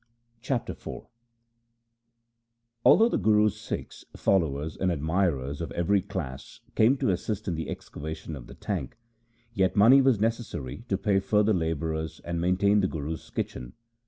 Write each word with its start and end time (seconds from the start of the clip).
Chapter 0.41 0.71
IV 0.73 1.03
Although 2.83 3.09
the 3.09 3.19
Guru's 3.19 3.55
Sikhs, 3.61 4.03
followers, 4.17 4.75
and 4.75 4.91
admirers 4.91 5.61
of 5.61 5.71
every 5.73 6.01
class 6.01 6.61
came 6.73 6.97
to 6.97 7.11
assist 7.11 7.47
in 7.47 7.53
the 7.53 7.69
excavation 7.69 8.35
of 8.35 8.47
the 8.47 8.55
tank, 8.55 8.97
yet 9.53 9.75
money 9.75 10.01
was 10.01 10.19
necessary 10.19 10.85
to 10.89 10.97
pay 10.97 11.19
further 11.19 11.53
labourers 11.53 12.19
and 12.21 12.41
maintain 12.41 12.79
the 12.81 12.87
Guru's 12.87 13.29
kitchen. 13.29 13.73